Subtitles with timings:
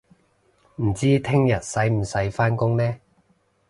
[0.77, 2.97] 唔知聽日使唔使返工呢